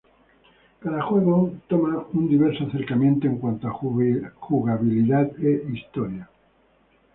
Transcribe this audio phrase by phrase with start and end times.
[0.79, 6.27] Cada juego toma un diverso acercamiento en cuanto a jugabilidad e historia.